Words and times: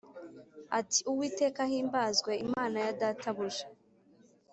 Ati 0.79 0.99
Uwiteka 1.11 1.59
Ahimbazwe 1.67 2.31
Imana 2.45 2.77
Ya 2.85 2.91
Databuja 3.01 3.65